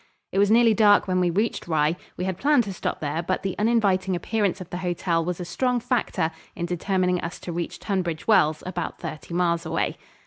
It 0.31 0.39
was 0.39 0.49
nearly 0.49 0.73
dark 0.73 1.07
when 1.07 1.19
we 1.19 1.29
reached 1.29 1.67
Rye; 1.67 1.95
we 2.17 2.23
had 2.23 2.39
planned 2.39 2.63
to 2.63 2.73
stop 2.73 3.01
there, 3.01 3.21
but 3.21 3.43
the 3.43 3.55
uninviting 3.59 4.15
appearance 4.15 4.59
of 4.59 4.71
the 4.71 4.77
hotel 4.79 5.23
was 5.23 5.39
a 5.39 5.45
strong 5.45 5.79
factor 5.79 6.31
in 6.55 6.65
determining 6.65 7.21
us 7.21 7.37
to 7.41 7.51
reach 7.51 7.77
Tunbridge 7.77 8.25
Wells, 8.25 8.63
about 8.65 8.97
thirty 8.97 9.35
miles 9.35 9.63
away. 9.63 9.97